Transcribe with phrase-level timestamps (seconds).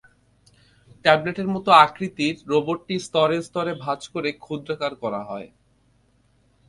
[1.05, 5.47] ট্যাবলেটের মতো আকৃতির রোবটটি স্তরে স্তরে ভাঁজ করে ক্ষুদ্রাকার করা হয়।